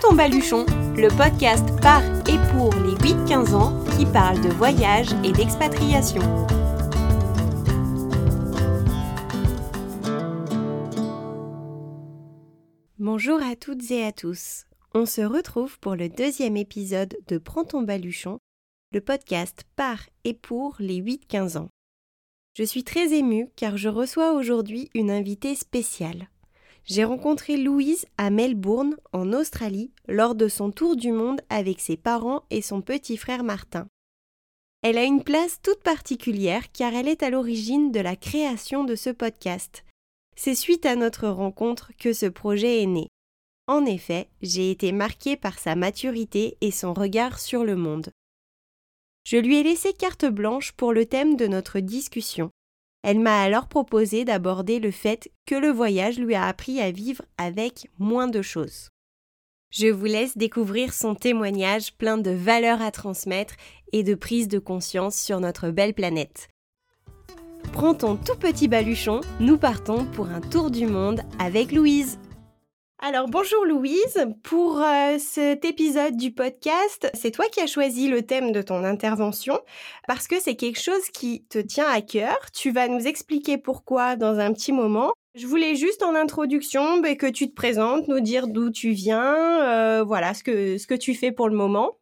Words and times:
ton 0.00 0.14
baluchon, 0.14 0.64
le 0.96 1.08
podcast 1.08 1.64
par 1.80 2.02
et 2.28 2.38
pour 2.52 2.72
les 2.74 2.94
8-15 2.94 3.54
ans 3.54 3.84
qui 3.96 4.06
parle 4.06 4.40
de 4.40 4.48
voyage 4.50 5.08
et 5.24 5.32
d'expatriation. 5.32 6.22
Bonjour 12.98 13.42
à 13.42 13.56
toutes 13.56 13.90
et 13.90 14.04
à 14.04 14.12
tous. 14.12 14.66
On 14.94 15.06
se 15.06 15.22
retrouve 15.22 15.78
pour 15.80 15.96
le 15.96 16.08
deuxième 16.08 16.56
épisode 16.56 17.16
de 17.26 17.38
Prends 17.38 17.64
ton 17.64 17.82
baluchon, 17.82 18.38
le 18.92 19.00
podcast 19.00 19.64
par 19.74 19.98
et 20.24 20.34
pour 20.34 20.76
les 20.78 21.00
8-15 21.02 21.58
ans. 21.58 21.68
Je 22.54 22.64
suis 22.64 22.84
très 22.84 23.12
émue 23.14 23.48
car 23.56 23.76
je 23.76 23.88
reçois 23.88 24.32
aujourd'hui 24.32 24.90
une 24.94 25.10
invitée 25.10 25.54
spéciale 25.54 26.28
j'ai 26.88 27.04
rencontré 27.04 27.58
Louise 27.58 28.06
à 28.16 28.30
Melbourne, 28.30 28.96
en 29.12 29.32
Australie, 29.34 29.92
lors 30.08 30.34
de 30.34 30.48
son 30.48 30.70
tour 30.70 30.96
du 30.96 31.12
monde 31.12 31.42
avec 31.50 31.80
ses 31.80 31.98
parents 31.98 32.44
et 32.50 32.62
son 32.62 32.80
petit 32.80 33.18
frère 33.18 33.44
Martin. 33.44 33.86
Elle 34.82 34.96
a 34.96 35.04
une 35.04 35.22
place 35.22 35.60
toute 35.62 35.82
particulière 35.82 36.72
car 36.72 36.94
elle 36.94 37.08
est 37.08 37.22
à 37.22 37.30
l'origine 37.30 37.92
de 37.92 38.00
la 38.00 38.16
création 38.16 38.84
de 38.84 38.94
ce 38.94 39.10
podcast. 39.10 39.84
C'est 40.34 40.54
suite 40.54 40.86
à 40.86 40.96
notre 40.96 41.28
rencontre 41.28 41.92
que 41.98 42.12
ce 42.12 42.26
projet 42.26 42.82
est 42.82 42.86
né. 42.86 43.08
En 43.66 43.84
effet, 43.84 44.30
j'ai 44.40 44.70
été 44.70 44.92
marquée 44.92 45.36
par 45.36 45.58
sa 45.58 45.74
maturité 45.74 46.56
et 46.62 46.70
son 46.70 46.94
regard 46.94 47.38
sur 47.38 47.64
le 47.64 47.76
monde. 47.76 48.10
Je 49.24 49.36
lui 49.36 49.58
ai 49.58 49.62
laissé 49.62 49.92
carte 49.92 50.24
blanche 50.24 50.72
pour 50.72 50.94
le 50.94 51.04
thème 51.04 51.36
de 51.36 51.48
notre 51.48 51.80
discussion. 51.80 52.50
Elle 53.02 53.20
m'a 53.20 53.40
alors 53.40 53.68
proposé 53.68 54.24
d'aborder 54.24 54.80
le 54.80 54.90
fait 54.90 55.30
que 55.46 55.54
le 55.54 55.68
voyage 55.68 56.18
lui 56.18 56.34
a 56.34 56.46
appris 56.46 56.80
à 56.80 56.90
vivre 56.90 57.22
avec 57.36 57.88
moins 57.98 58.28
de 58.28 58.42
choses. 58.42 58.90
Je 59.70 59.88
vous 59.88 60.06
laisse 60.06 60.36
découvrir 60.36 60.94
son 60.94 61.14
témoignage 61.14 61.94
plein 61.94 62.18
de 62.18 62.30
valeurs 62.30 62.80
à 62.80 62.90
transmettre 62.90 63.54
et 63.92 64.02
de 64.02 64.14
prise 64.14 64.48
de 64.48 64.58
conscience 64.58 65.16
sur 65.16 65.40
notre 65.40 65.70
belle 65.70 65.94
planète. 65.94 66.48
Prends 67.72 67.94
ton 67.94 68.16
tout 68.16 68.36
petit 68.36 68.66
baluchon, 68.66 69.20
nous 69.40 69.58
partons 69.58 70.06
pour 70.06 70.28
un 70.28 70.40
tour 70.40 70.70
du 70.70 70.86
monde 70.86 71.20
avec 71.38 71.70
Louise. 71.70 72.18
Alors 73.00 73.28
bonjour 73.28 73.64
Louise, 73.64 74.26
pour 74.42 74.82
euh, 74.82 75.18
cet 75.20 75.64
épisode 75.64 76.16
du 76.16 76.32
podcast, 76.32 77.08
c'est 77.14 77.30
toi 77.30 77.44
qui 77.46 77.60
as 77.60 77.68
choisi 77.68 78.08
le 78.08 78.22
thème 78.22 78.50
de 78.50 78.60
ton 78.60 78.82
intervention 78.82 79.60
parce 80.08 80.26
que 80.26 80.40
c'est 80.40 80.56
quelque 80.56 80.80
chose 80.80 81.08
qui 81.12 81.44
te 81.44 81.60
tient 81.60 81.86
à 81.86 82.00
cœur. 82.00 82.36
Tu 82.52 82.72
vas 82.72 82.88
nous 82.88 83.06
expliquer 83.06 83.56
pourquoi 83.56 84.16
dans 84.16 84.40
un 84.40 84.52
petit 84.52 84.72
moment. 84.72 85.12
Je 85.36 85.46
voulais 85.46 85.76
juste 85.76 86.02
en 86.02 86.16
introduction 86.16 86.98
bah, 86.98 87.14
que 87.14 87.26
tu 87.28 87.48
te 87.48 87.54
présentes, 87.54 88.08
nous 88.08 88.18
dire 88.18 88.48
d'où 88.48 88.70
tu 88.70 88.90
viens, 88.90 89.62
euh, 89.62 90.02
voilà 90.02 90.34
ce 90.34 90.42
que, 90.42 90.76
ce 90.76 90.88
que 90.88 90.94
tu 90.94 91.14
fais 91.14 91.30
pour 91.30 91.48
le 91.48 91.54
moment. 91.56 91.98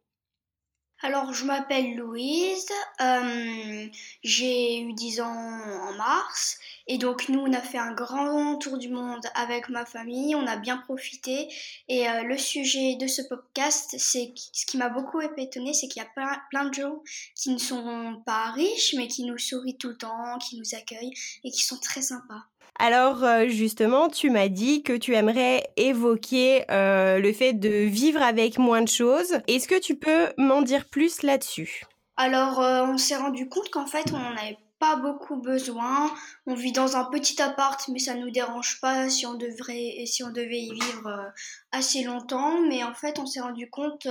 Alors, 1.03 1.31
je 1.31 1.45
m'appelle 1.45 1.95
Louise, 1.95 2.71
euh, 3.01 3.85
j'ai 4.23 4.81
eu 4.81 4.93
10 4.93 5.21
ans 5.21 5.25
en 5.27 5.93
mars, 5.93 6.57
et 6.87 6.97
donc 6.97 7.29
nous, 7.29 7.39
on 7.39 7.53
a 7.53 7.61
fait 7.61 7.77
un 7.77 7.93
grand 7.93 8.57
tour 8.57 8.77
du 8.77 8.89
monde 8.89 9.25
avec 9.35 9.69
ma 9.69 9.85
famille, 9.85 10.35
on 10.35 10.47
a 10.47 10.57
bien 10.57 10.77
profité, 10.77 11.47
et 11.87 12.07
euh, 12.07 12.23
le 12.23 12.37
sujet 12.37 12.95
de 12.95 13.07
ce 13.07 13.21
podcast, 13.21 13.95
c'est 13.97 14.33
ce 14.53 14.65
qui 14.65 14.77
m'a 14.77 14.89
beaucoup 14.89 15.19
étonné, 15.21 15.73
c'est 15.73 15.87
qu'il 15.87 16.01
y 16.01 16.05
a 16.05 16.09
plein, 16.15 16.37
plein 16.49 16.65
de 16.65 16.73
gens 16.73 17.01
qui 17.35 17.49
ne 17.51 17.57
sont 17.57 18.21
pas 18.25 18.51
riches, 18.51 18.95
mais 18.97 19.07
qui 19.07 19.25
nous 19.25 19.37
sourient 19.37 19.77
tout 19.77 19.89
le 19.89 19.97
temps, 19.97 20.37
qui 20.39 20.57
nous 20.57 20.75
accueillent, 20.75 21.13
et 21.43 21.51
qui 21.51 21.63
sont 21.63 21.79
très 21.79 22.01
sympas. 22.01 22.45
Alors 22.79 23.23
euh, 23.23 23.47
justement, 23.47 24.07
tu 24.07 24.29
m'as 24.29 24.49
dit 24.49 24.83
que 24.83 24.93
tu 24.93 25.15
aimerais 25.15 25.63
évoquer 25.77 26.63
euh, 26.69 27.19
le 27.19 27.33
fait 27.33 27.53
de 27.53 27.69
vivre 27.69 28.21
avec 28.21 28.59
moins 28.59 28.81
de 28.81 28.87
choses. 28.87 29.39
Est-ce 29.47 29.67
que 29.67 29.79
tu 29.79 29.95
peux 29.95 30.27
m'en 30.37 30.61
dire 30.61 30.85
plus 30.85 31.23
là-dessus? 31.23 31.85
Alors 32.17 32.61
euh, 32.61 32.83
on 32.85 32.97
s'est 32.97 33.15
rendu 33.15 33.49
compte 33.49 33.69
qu'en 33.69 33.87
fait 33.87 34.05
on 34.11 34.19
n'en 34.19 34.35
avait 34.35 34.57
pas 34.79 34.95
beaucoup 34.95 35.37
besoin. 35.37 36.11
On 36.45 36.53
vit 36.53 36.71
dans 36.71 36.95
un 36.97 37.05
petit 37.05 37.41
appart, 37.41 37.87
mais 37.89 37.99
ça 37.99 38.15
nous 38.15 38.29
dérange 38.29 38.79
pas 38.81 39.09
si 39.09 39.25
on 39.25 39.35
devrait 39.35 40.03
si 40.05 40.23
on 40.23 40.29
devait 40.29 40.61
y 40.61 40.73
vivre 40.73 41.31
assez 41.71 42.03
longtemps. 42.03 42.61
Mais 42.61 42.83
en 42.83 42.93
fait, 42.93 43.19
on 43.19 43.25
s'est 43.25 43.41
rendu 43.41 43.69
compte 43.69 44.07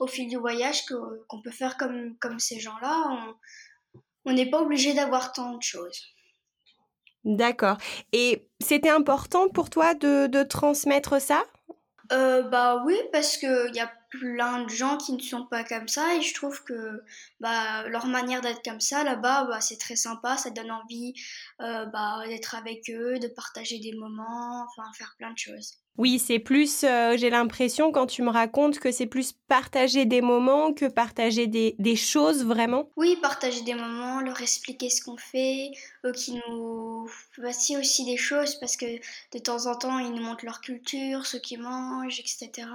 au 0.00 0.06
fil 0.06 0.28
du 0.28 0.36
voyage 0.36 0.84
qu'on 0.86 1.42
peut 1.42 1.50
faire 1.50 1.76
comme 1.76 2.16
comme 2.18 2.38
ces 2.38 2.60
gens-là. 2.60 3.34
On 4.24 4.32
n'est 4.32 4.50
pas 4.50 4.60
obligé 4.60 4.94
d'avoir 4.94 5.32
tant 5.32 5.56
de 5.56 5.62
choses. 5.62 6.12
D'accord. 7.24 7.76
Et 8.12 8.48
c'était 8.60 8.90
important 8.90 9.48
pour 9.48 9.70
toi 9.70 9.94
de, 9.94 10.42
transmettre 10.42 11.20
ça? 11.20 11.44
Euh, 12.10 12.42
Bah 12.42 12.82
oui, 12.84 12.96
parce 13.12 13.36
qu'il 13.36 13.70
y 13.74 13.80
a 13.80 13.90
plein 14.12 14.64
de 14.64 14.68
gens 14.68 14.98
qui 14.98 15.14
ne 15.14 15.20
sont 15.20 15.46
pas 15.46 15.64
comme 15.64 15.88
ça 15.88 16.14
et 16.14 16.20
je 16.20 16.34
trouve 16.34 16.62
que 16.64 17.02
bah, 17.40 17.88
leur 17.88 18.06
manière 18.06 18.42
d'être 18.42 18.62
comme 18.62 18.80
ça 18.80 19.04
là-bas, 19.04 19.44
bah, 19.44 19.60
c'est 19.60 19.78
très 19.78 19.96
sympa, 19.96 20.36
ça 20.36 20.50
donne 20.50 20.70
envie 20.70 21.14
euh, 21.62 21.86
bah, 21.86 22.22
d'être 22.26 22.54
avec 22.54 22.90
eux, 22.90 23.18
de 23.18 23.28
partager 23.28 23.78
des 23.78 23.94
moments, 23.94 24.66
enfin 24.68 24.88
faire 24.96 25.14
plein 25.16 25.32
de 25.32 25.38
choses. 25.38 25.78
Oui, 25.96 26.18
c'est 26.18 26.38
plus, 26.38 26.84
euh, 26.84 27.16
j'ai 27.16 27.30
l'impression 27.30 27.90
quand 27.90 28.06
tu 28.06 28.22
me 28.22 28.30
racontes 28.30 28.78
que 28.78 28.92
c'est 28.92 29.06
plus 29.06 29.32
partager 29.48 30.04
des 30.04 30.20
moments 30.20 30.72
que 30.72 30.86
partager 30.86 31.46
des, 31.46 31.74
des 31.78 31.96
choses 31.96 32.44
vraiment. 32.44 32.90
Oui, 32.96 33.16
partager 33.20 33.62
des 33.62 33.74
moments, 33.74 34.20
leur 34.20 34.40
expliquer 34.40 34.90
ce 34.90 35.02
qu'on 35.02 35.18
fait, 35.18 35.70
eux 36.04 36.12
qui 36.12 36.38
nous 36.48 37.08
voici 37.38 37.76
aussi 37.76 38.04
des 38.04 38.16
choses 38.16 38.56
parce 38.56 38.76
que 38.76 38.86
de 38.86 39.38
temps 39.38 39.66
en 39.66 39.76
temps 39.76 39.98
ils 39.98 40.12
nous 40.12 40.22
montrent 40.22 40.44
leur 40.44 40.60
culture, 40.60 41.26
ce 41.26 41.36
qu'ils 41.38 41.60
mangent, 41.60 42.20
etc. 42.20 42.68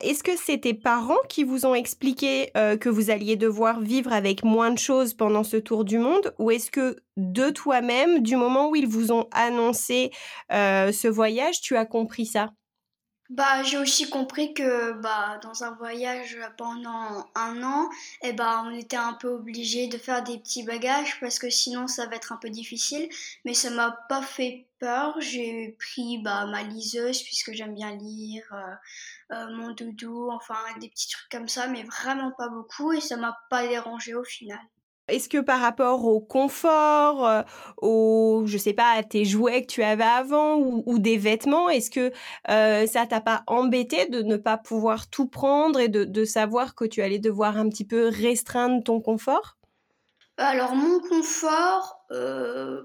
Est-ce 0.00 0.22
que 0.22 0.36
c'est 0.36 0.58
tes 0.58 0.74
parents 0.74 1.16
qui 1.28 1.42
vous 1.42 1.64
ont 1.64 1.74
expliqué 1.74 2.50
euh, 2.56 2.76
que 2.76 2.90
vous 2.90 3.10
alliez 3.10 3.36
devoir 3.36 3.80
vivre 3.80 4.12
avec 4.12 4.44
moins 4.44 4.70
de 4.70 4.78
choses 4.78 5.14
pendant 5.14 5.42
ce 5.42 5.56
tour 5.56 5.84
du 5.84 5.98
monde? 5.98 6.34
Ou 6.38 6.50
est-ce 6.50 6.70
que 6.70 6.96
de 7.16 7.48
toi-même, 7.50 8.20
du 8.22 8.36
moment 8.36 8.68
où 8.70 8.76
ils 8.76 8.86
vous 8.86 9.10
ont 9.10 9.26
annoncé 9.32 10.10
euh, 10.52 10.92
ce 10.92 11.08
voyage, 11.08 11.62
tu 11.62 11.76
as 11.76 11.86
compris 11.86 12.26
ça? 12.26 12.50
Bah, 13.30 13.62
j'ai 13.64 13.78
aussi 13.78 14.08
compris 14.08 14.54
que 14.54 14.92
bah, 14.92 15.38
dans 15.42 15.64
un 15.64 15.72
voyage 15.72 16.38
pendant 16.56 17.26
un 17.34 17.62
an, 17.62 17.88
eh 18.22 18.32
bah, 18.32 18.62
on 18.64 18.70
était 18.70 18.96
un 18.96 19.14
peu 19.14 19.28
obligé 19.28 19.88
de 19.88 19.98
faire 19.98 20.22
des 20.22 20.38
petits 20.38 20.62
bagages 20.62 21.18
parce 21.20 21.38
que 21.38 21.50
sinon 21.50 21.88
ça 21.88 22.06
va 22.06 22.16
être 22.16 22.32
un 22.32 22.36
peu 22.36 22.50
difficile. 22.50 23.08
Mais 23.44 23.54
ça 23.54 23.70
m'a 23.70 23.90
pas 24.08 24.22
fait 24.22 24.66
peur. 24.78 25.16
J'ai 25.20 25.76
pris 25.78 26.18
bah, 26.18 26.46
ma 26.46 26.62
liseuse 26.62 27.22
puisque 27.22 27.52
j'aime 27.52 27.74
bien 27.74 27.96
lire, 27.96 28.44
euh, 28.52 29.34
euh, 29.34 29.56
mon 29.56 29.72
doudou, 29.72 30.30
enfin 30.30 30.58
des 30.80 30.88
petits 30.88 31.08
trucs 31.08 31.30
comme 31.30 31.48
ça, 31.48 31.66
mais 31.66 31.82
vraiment 31.82 32.30
pas 32.32 32.48
beaucoup 32.48 32.92
et 32.92 33.00
ça 33.00 33.16
m'a 33.16 33.36
pas 33.50 33.66
dérangé 33.66 34.14
au 34.14 34.24
final. 34.24 34.60
Est-ce 35.08 35.28
que 35.28 35.38
par 35.38 35.60
rapport 35.60 36.04
au 36.04 36.20
confort, 36.20 37.26
euh, 37.26 37.42
au, 37.76 38.42
je 38.46 38.58
sais 38.58 38.72
pas, 38.72 38.90
à 38.90 39.04
tes 39.04 39.24
jouets 39.24 39.62
que 39.62 39.68
tu 39.68 39.82
avais 39.84 40.02
avant 40.02 40.56
ou, 40.56 40.98
des 40.98 41.16
vêtements, 41.16 41.68
est-ce 41.68 41.90
que 41.90 42.12
euh, 42.50 42.86
ça 42.86 43.06
t'a 43.06 43.20
pas 43.20 43.44
embêté 43.46 44.06
de 44.06 44.22
ne 44.22 44.36
pas 44.36 44.56
pouvoir 44.56 45.08
tout 45.08 45.28
prendre 45.28 45.78
et 45.78 45.88
de, 45.88 46.24
savoir 46.24 46.74
que 46.74 46.84
tu 46.84 47.02
allais 47.02 47.20
devoir 47.20 47.56
un 47.56 47.68
petit 47.68 47.84
peu 47.84 48.08
restreindre 48.08 48.82
ton 48.82 49.00
confort? 49.00 49.56
Alors 50.38 50.74
mon 50.74 50.98
confort, 50.98 52.04
euh, 52.10 52.82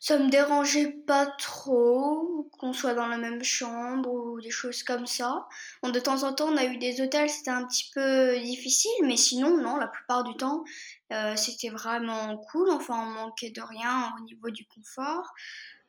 ça 0.00 0.18
me 0.18 0.30
dérangeait 0.30 0.92
pas 1.06 1.26
trop 1.26 2.48
qu'on 2.58 2.72
soit 2.72 2.94
dans 2.94 3.06
la 3.06 3.18
même 3.18 3.44
chambre 3.44 4.10
ou 4.10 4.40
des 4.40 4.50
choses 4.50 4.82
comme 4.82 5.06
ça. 5.06 5.46
de 5.84 6.00
temps 6.00 6.22
en 6.22 6.32
temps, 6.32 6.48
on 6.48 6.56
a 6.56 6.64
eu 6.64 6.78
des 6.78 7.02
hôtels, 7.02 7.28
c'était 7.28 7.50
un 7.50 7.66
petit 7.66 7.90
peu 7.94 8.38
difficile, 8.40 8.90
mais 9.04 9.18
sinon, 9.18 9.58
non, 9.58 9.76
la 9.76 9.88
plupart 9.88 10.24
du 10.24 10.34
temps, 10.36 10.64
euh, 11.12 11.36
c'était 11.36 11.68
vraiment 11.68 12.38
cool. 12.50 12.70
Enfin, 12.70 12.98
on 12.98 13.10
manquait 13.26 13.50
de 13.50 13.60
rien 13.60 14.12
au 14.18 14.24
niveau 14.24 14.50
du 14.50 14.66
confort. 14.66 15.34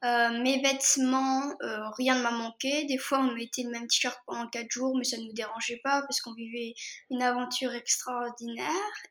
Euh, 0.04 0.42
mes 0.42 0.62
vêtements, 0.62 1.44
euh, 1.62 1.90
rien 1.98 2.16
ne 2.16 2.24
m'a 2.24 2.32
manqué. 2.32 2.86
Des 2.86 2.98
fois, 2.98 3.20
on 3.20 3.34
mettait 3.34 3.64
le 3.64 3.70
même 3.70 3.88
t-shirt 3.88 4.18
pendant 4.26 4.48
4 4.48 4.70
jours, 4.72 4.98
mais 4.98 5.04
ça 5.04 5.18
ne 5.18 5.24
nous 5.24 5.34
dérangeait 5.34 5.80
pas 5.84 6.02
parce 6.02 6.22
qu'on 6.22 6.34
vivait 6.34 6.74
une 7.10 7.22
aventure 7.22 7.74
extraordinaire. 7.74 8.66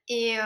Et 0.08 0.36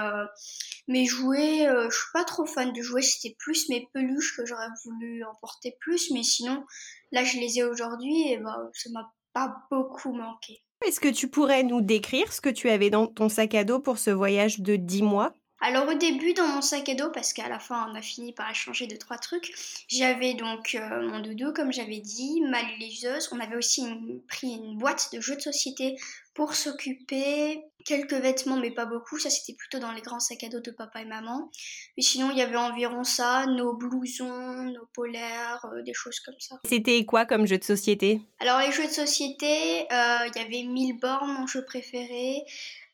mes 0.86 1.06
jouets, 1.06 1.66
je 1.66 1.94
suis 1.94 2.12
pas 2.12 2.24
trop 2.24 2.44
fan 2.44 2.72
de 2.72 2.82
jouets, 2.82 3.02
c'était 3.02 3.34
plus 3.38 3.68
mes 3.70 3.88
peluches 3.94 4.36
que 4.36 4.44
j'aurais 4.44 4.68
voulu 4.84 5.24
emporter 5.24 5.76
plus, 5.80 6.10
mais 6.10 6.22
sinon, 6.22 6.64
là, 7.10 7.24
je 7.24 7.38
les 7.38 7.58
ai 7.58 7.64
aujourd'hui 7.64 8.28
et 8.28 8.38
bah, 8.38 8.58
ça 8.74 8.90
m'a 8.90 9.12
pas 9.32 9.56
beaucoup 9.70 10.12
manqué. 10.12 10.62
Est-ce 10.86 11.00
que 11.00 11.08
tu 11.08 11.28
pourrais 11.28 11.62
nous 11.62 11.80
décrire 11.80 12.32
ce 12.32 12.42
que 12.42 12.50
tu 12.50 12.68
avais 12.68 12.90
dans 12.90 13.06
ton 13.06 13.28
sac 13.28 13.54
à 13.54 13.64
dos 13.64 13.80
pour 13.80 13.98
ce 13.98 14.10
voyage 14.10 14.60
de 14.60 14.76
10 14.76 15.02
mois? 15.02 15.32
Alors 15.64 15.88
au 15.88 15.94
début 15.94 16.34
dans 16.34 16.46
mon 16.46 16.60
sac 16.60 16.90
à 16.90 16.94
dos, 16.94 17.08
parce 17.08 17.32
qu'à 17.32 17.48
la 17.48 17.58
fin 17.58 17.88
on 17.90 17.94
a 17.94 18.02
fini 18.02 18.34
par 18.34 18.50
échanger 18.50 18.86
deux 18.86 18.98
trois 18.98 19.16
trucs, 19.16 19.54
j'avais 19.88 20.34
donc 20.34 20.74
euh, 20.74 21.08
mon 21.08 21.20
doudou 21.20 21.54
comme 21.54 21.72
j'avais 21.72 22.00
dit, 22.00 22.42
ma 22.42 22.62
liseuse, 22.78 23.30
on 23.32 23.40
avait 23.40 23.56
aussi 23.56 23.82
pris 24.28 24.48
une 24.48 24.76
boîte 24.76 25.08
de 25.14 25.22
jeux 25.22 25.36
de 25.36 25.40
société 25.40 25.96
pour 26.34 26.54
s'occuper. 26.54 27.62
Quelques 27.84 28.14
vêtements, 28.14 28.56
mais 28.56 28.70
pas 28.70 28.86
beaucoup. 28.86 29.18
Ça, 29.18 29.28
c'était 29.28 29.52
plutôt 29.52 29.78
dans 29.78 29.92
les 29.92 30.00
grands 30.00 30.18
sacs 30.18 30.42
à 30.42 30.48
dos 30.48 30.60
de 30.60 30.70
papa 30.70 31.02
et 31.02 31.04
maman. 31.04 31.50
Mais 31.98 32.02
sinon, 32.02 32.30
il 32.30 32.38
y 32.38 32.40
avait 32.40 32.56
environ 32.56 33.04
ça, 33.04 33.44
nos 33.44 33.74
blousons, 33.74 34.62
nos 34.62 34.86
polaires, 34.94 35.66
euh, 35.70 35.82
des 35.82 35.92
choses 35.92 36.18
comme 36.20 36.38
ça. 36.38 36.58
C'était 36.66 37.04
quoi 37.04 37.26
comme 37.26 37.46
jeu 37.46 37.58
de 37.58 37.64
société? 37.64 38.22
Alors, 38.40 38.60
les 38.60 38.72
jeux 38.72 38.86
de 38.86 38.92
société, 38.92 39.82
euh, 39.92 40.18
il 40.26 40.32
y 40.34 40.38
avait 40.38 40.62
mille 40.62 40.98
bornes, 40.98 41.30
mon 41.34 41.46
jeu 41.46 41.62
préféré. 41.62 42.46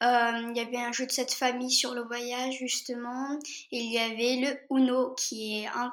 Euh, 0.02 0.48
il 0.48 0.56
y 0.56 0.60
avait 0.60 0.78
un 0.78 0.92
jeu 0.92 1.04
de 1.04 1.12
cette 1.12 1.34
famille 1.34 1.70
sur 1.70 1.94
le 1.94 2.02
voyage 2.02 2.54
justement. 2.58 3.38
Et 3.70 3.81
il 3.81 3.92
y 3.92 3.98
avait 3.98 4.37
le 4.37 4.75
Uno 4.75 5.14
qui 5.14 5.60
est 5.60 5.66
un, 5.66 5.92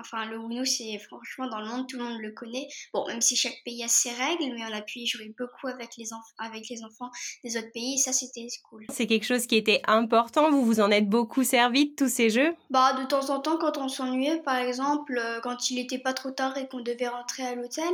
enfin 0.00 0.26
le 0.26 0.36
Uno 0.36 0.64
c'est 0.64 0.98
franchement 0.98 1.46
dans 1.48 1.60
le 1.60 1.68
monde 1.68 1.88
tout 1.88 1.96
le 1.96 2.04
monde 2.04 2.20
le 2.20 2.32
connaît. 2.32 2.66
Bon 2.92 3.06
même 3.06 3.20
si 3.20 3.36
chaque 3.36 3.62
pays 3.64 3.84
a 3.84 3.88
ses 3.88 4.10
règles, 4.10 4.52
mais 4.52 4.64
on 4.68 4.74
a 4.76 4.82
pu 4.82 4.98
y 4.98 5.06
jouer 5.06 5.32
beaucoup 5.38 5.68
avec 5.68 5.90
les 5.96 6.12
enfants 6.12 6.34
avec 6.38 6.68
les 6.68 6.75
enfants 6.84 7.10
des 7.44 7.56
autres 7.56 7.72
pays 7.72 7.94
et 7.94 7.98
ça 7.98 8.12
c'était 8.12 8.46
cool. 8.68 8.86
C'est 8.90 9.06
quelque 9.06 9.24
chose 9.24 9.46
qui 9.46 9.56
était 9.56 9.82
important. 9.86 10.50
Vous 10.50 10.64
vous 10.64 10.80
en 10.80 10.90
êtes 10.90 11.08
beaucoup 11.08 11.44
servi 11.44 11.90
de 11.90 11.94
tous 11.94 12.08
ces 12.08 12.30
jeux? 12.30 12.54
Bah 12.70 12.92
de 12.94 13.04
temps 13.04 13.30
en 13.30 13.40
temps 13.40 13.58
quand 13.58 13.78
on 13.78 13.88
s'ennuyait 13.88 14.40
par 14.42 14.56
exemple 14.56 15.18
euh, 15.18 15.40
quand 15.40 15.70
il 15.70 15.78
était 15.78 15.98
pas 15.98 16.12
trop 16.12 16.30
tard 16.30 16.56
et 16.56 16.68
qu'on 16.68 16.80
devait 16.80 17.08
rentrer 17.08 17.44
à 17.44 17.54
l'hôtel, 17.54 17.84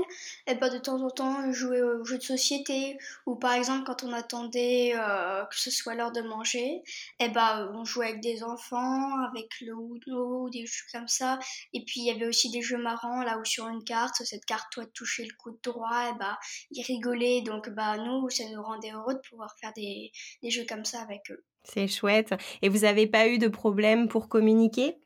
et 0.46 0.52
eh 0.52 0.55
bah 0.55 0.69
de 0.70 0.79
temps 0.79 1.02
en 1.02 1.11
temps 1.11 1.52
jouer 1.52 1.82
aux 1.82 2.05
jeux 2.05 2.19
de 2.19 2.23
société 2.23 2.99
ou 3.26 3.34
par 3.37 3.52
exemple 3.52 3.84
quand 3.84 4.02
on 4.05 4.12
attendait 4.12 4.93
euh, 4.96 5.44
que 5.44 5.58
ce 5.58 5.70
soit 5.70 5.94
l'heure 5.94 6.12
de 6.12 6.23
manger, 6.23 6.67
et 6.67 6.82
eh 7.20 7.29
ben 7.29 7.70
on 7.75 7.84
jouait 7.84 8.08
avec 8.08 8.20
des 8.20 8.43
enfants, 8.43 9.19
avec 9.31 9.49
le 9.61 9.73
Uno, 9.73 10.49
des 10.50 10.67
jeux 10.67 10.84
comme 10.93 11.08
ça. 11.08 11.38
Et 11.73 11.84
puis 11.84 12.00
il 12.00 12.06
y 12.06 12.11
avait 12.11 12.26
aussi 12.26 12.50
des 12.50 12.62
jeux 12.62 12.79
marrants 12.79 13.23
là 13.23 13.38
où 13.38 13.44
sur 13.44 13.69
une 13.69 13.84
carte, 13.84 14.23
cette 14.25 14.44
carte 14.44 14.73
toi 14.73 14.84
toucher 14.87 15.25
le 15.25 15.34
coude 15.43 15.58
droit, 15.62 16.06
et 16.06 16.12
eh 16.14 16.19
bah 16.19 16.38
ils 16.70 16.82
rigolaient. 16.82 17.43
Donc 17.43 17.69
bah 17.70 17.96
nous 17.99 18.29
ça 18.31 18.44
nous 18.50 18.62
rendait 18.73 18.93
heureux 18.93 19.15
de 19.15 19.29
pouvoir 19.29 19.55
faire 19.61 19.73
des, 19.75 20.13
des 20.43 20.51
jeux 20.51 20.67
comme 20.69 20.85
ça 20.85 21.01
avec 21.01 21.31
eux. 21.31 21.45
C'est 21.65 21.89
chouette. 21.89 22.35
Et 22.61 22.69
vous 22.69 22.81
n'avez 22.81 23.07
pas 23.07 23.29
eu 23.29 23.39
de 23.39 23.49
problème 23.49 24.09
pour 24.09 24.29
communiquer? 24.29 24.97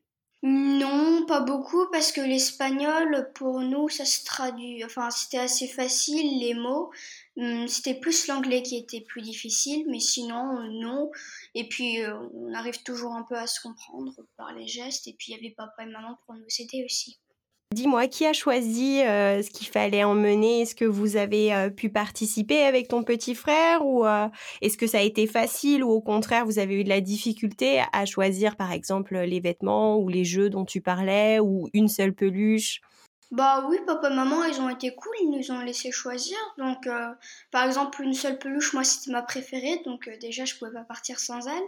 Non, 0.43 1.25
pas 1.27 1.41
beaucoup, 1.41 1.87
parce 1.91 2.13
que 2.13 2.21
l'espagnol, 2.21 3.33
pour 3.35 3.61
nous, 3.61 3.89
ça 3.89 4.05
se 4.05 4.25
traduit. 4.25 4.85
Enfin, 4.85 5.11
c'était 5.11 5.39
assez 5.39 5.67
facile, 5.67 6.39
les 6.39 6.55
mots. 6.55 6.91
Hum, 7.37 7.67
c'était 7.67 7.99
plus 7.99 8.29
l'anglais 8.29 8.63
qui 8.63 8.77
était 8.77 9.01
plus 9.01 9.23
difficile, 9.23 9.87
mais 9.89 9.99
sinon, 9.99 10.61
non. 10.71 11.11
Et 11.55 11.69
puis, 11.69 12.03
euh, 12.03 12.17
on 12.35 12.55
arrive 12.55 12.83
toujours 12.83 13.15
un 13.15 13.25
peu 13.25 13.37
à 13.37 13.47
se 13.47 13.61
comprendre 13.61 14.15
par 14.37 14.53
les 14.55 14.69
gestes. 14.69 15.09
Et 15.09 15.15
puis, 15.15 15.33
il 15.33 15.37
y 15.37 15.39
avait 15.39 15.55
papa 15.55 15.83
et 15.83 15.87
maman 15.87 16.17
pour 16.25 16.35
nous 16.35 16.47
aider 16.61 16.85
aussi. 16.85 17.19
Dis-moi, 17.76 18.06
qui 18.06 18.25
a 18.25 18.32
choisi 18.32 19.02
euh, 19.02 19.43
ce 19.43 19.50
qu'il 19.50 19.67
fallait 19.67 20.02
emmener? 20.02 20.62
Est-ce 20.62 20.75
que 20.75 20.87
vous 20.87 21.19
avez 21.19 21.52
euh, 21.52 21.69
pu 21.69 21.90
participer 21.90 22.62
avec 22.62 22.88
ton 22.88 23.02
petit 23.02 23.34
frère 23.34 23.84
ou 23.84 24.06
euh, 24.06 24.28
est-ce 24.62 24.78
que 24.78 24.87
ça 24.87 24.96
a 24.96 25.02
été 25.02 25.26
facile 25.26 25.84
ou 25.84 25.90
au 25.90 26.00
contraire 26.00 26.46
vous 26.46 26.58
avez 26.58 26.81
eu 26.81 26.84
de 26.84 26.88
la 26.88 27.02
difficulté 27.02 27.82
à 27.93 28.06
choisir 28.06 28.56
par 28.56 28.73
exemple 28.73 29.19
les 29.19 29.40
vêtements 29.40 29.99
ou 29.99 30.08
les 30.08 30.25
jeux 30.25 30.49
dont 30.49 30.64
tu 30.64 30.81
parlais 30.81 31.38
ou 31.38 31.69
une 31.75 31.88
seule 31.88 32.14
peluche? 32.14 32.81
Bah 33.31 33.67
oui, 33.69 33.76
papa 33.87 34.08
et 34.08 34.14
maman, 34.14 34.44
ils 34.44 34.58
ont 34.58 34.70
été 34.70 34.94
cool, 34.94 35.12
ils 35.20 35.31
nous 35.31 35.50
ont 35.50 35.61
laissé 35.61 35.90
choisir. 35.90 36.38
Donc, 36.56 36.88
par 37.50 37.67
exemple, 37.67 38.00
une 38.02 38.14
seule 38.14 38.38
peluche, 38.38 38.73
moi, 38.73 38.84
c'était 38.84 39.11
ma 39.11 39.20
préférée. 39.20 39.82
Donc, 39.84 40.08
déjà, 40.20 40.44
je 40.44 40.55
pouvais 40.55 40.73
pas 40.73 40.84
partir 40.84 41.19
sans 41.19 41.46
elle. 41.46 41.64